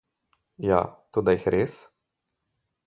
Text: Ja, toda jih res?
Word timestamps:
Ja, 0.69 0.79
toda 1.17 1.37
jih 1.37 1.47
res? 1.57 1.77